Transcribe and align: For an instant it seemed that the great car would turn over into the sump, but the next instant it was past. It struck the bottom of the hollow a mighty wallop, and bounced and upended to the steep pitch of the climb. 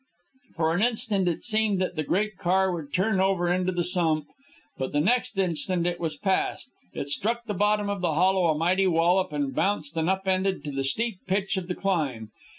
For 0.55 0.73
an 0.73 0.81
instant 0.81 1.27
it 1.27 1.43
seemed 1.43 1.79
that 1.79 1.95
the 1.95 2.01
great 2.03 2.35
car 2.35 2.73
would 2.73 2.91
turn 2.91 3.19
over 3.19 3.49
into 3.53 3.71
the 3.71 3.83
sump, 3.83 4.25
but 4.79 4.93
the 4.93 4.99
next 4.99 5.37
instant 5.37 5.85
it 5.85 5.99
was 5.99 6.17
past. 6.17 6.71
It 6.93 7.07
struck 7.07 7.45
the 7.45 7.53
bottom 7.53 7.87
of 7.87 8.01
the 8.01 8.15
hollow 8.15 8.47
a 8.47 8.55
mighty 8.57 8.87
wallop, 8.87 9.31
and 9.31 9.53
bounced 9.53 9.95
and 9.95 10.09
upended 10.09 10.63
to 10.63 10.71
the 10.71 10.83
steep 10.83 11.19
pitch 11.27 11.55
of 11.55 11.67
the 11.67 11.75
climb. 11.75 12.31